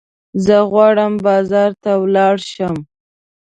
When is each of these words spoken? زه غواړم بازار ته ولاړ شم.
زه 0.45 0.55
غواړم 0.71 1.13
بازار 1.27 1.71
ته 1.83 1.91
ولاړ 2.03 2.35
شم. 2.51 2.75